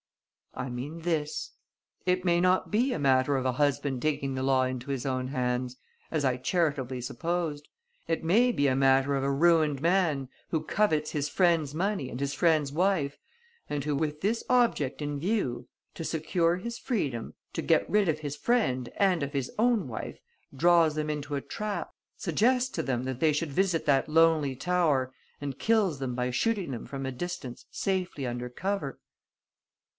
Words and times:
"I 0.55 0.67
mean 0.69 1.01
this. 1.01 1.51
It 2.05 2.25
may 2.25 2.41
not 2.41 2.71
be 2.71 2.91
a 2.91 2.99
matter 2.99 3.37
of 3.37 3.45
a 3.45 3.53
husband 3.53 4.01
taking 4.01 4.33
the 4.33 4.43
law 4.43 4.63
into 4.63 4.89
his 4.89 5.05
own 5.05 5.27
hands, 5.27 5.77
as 6.09 6.25
I 6.25 6.37
charitably 6.37 7.01
supposed. 7.01 7.69
It 8.07 8.23
may 8.23 8.51
be 8.51 8.67
a 8.67 8.75
matter 8.75 9.15
of 9.15 9.23
a 9.23 9.31
ruined 9.31 9.79
man 9.79 10.27
who 10.49 10.63
covets 10.63 11.11
his 11.11 11.29
friend's 11.29 11.73
money 11.75 12.09
and 12.09 12.19
his 12.19 12.33
friend's 12.33 12.71
wife 12.73 13.17
and 13.69 13.83
who, 13.85 13.95
with 13.95 14.19
this 14.21 14.43
object 14.49 15.01
in 15.03 15.19
view, 15.19 15.67
to 15.93 16.03
secure 16.03 16.57
his 16.57 16.79
freedom, 16.79 17.35
to 17.53 17.61
get 17.61 17.89
rid 17.89 18.09
of 18.09 18.19
his 18.19 18.35
friend 18.35 18.89
and 18.97 19.21
of 19.23 19.31
his 19.33 19.51
own 19.57 19.87
wife, 19.87 20.19
draws 20.53 20.95
them 20.95 21.09
into 21.11 21.35
a 21.35 21.41
trap, 21.41 21.91
suggests 22.17 22.69
to 22.71 22.83
them 22.83 23.03
that 23.03 23.19
they 23.21 23.31
should 23.31 23.53
visit 23.53 23.85
that 23.85 24.09
lonely 24.09 24.55
tower 24.55 25.13
and 25.39 25.59
kills 25.59 25.99
them 25.99 26.15
by 26.15 26.29
shooting 26.31 26.71
them 26.71 26.85
from 26.87 27.05
a 27.05 27.11
distance 27.11 27.67
safely 27.69 28.25
under 28.25 28.49
cover." 28.49 28.99